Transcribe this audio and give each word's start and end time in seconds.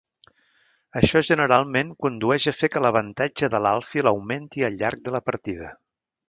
Això 1.01 1.19
generalment 1.27 1.91
condueix 2.05 2.47
a 2.53 2.55
fer 2.61 2.69
que 2.77 2.81
l’avantatge 2.87 3.51
de 3.57 3.61
l’alfil 3.67 4.11
augmenti 4.13 4.67
al 4.71 4.81
llarg 4.81 5.05
de 5.11 5.15
la 5.19 5.23
partida. 5.29 5.71